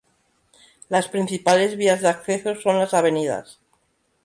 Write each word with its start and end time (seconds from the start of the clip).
Las 0.89 1.07
principales 1.09 1.77
vías 1.77 2.01
de 2.01 2.07
acceso 2.09 2.55
son 2.55 2.79
las 2.79 2.95
Av. 2.95 3.05